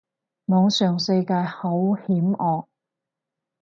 [0.47, 2.65] 網上世界好險惡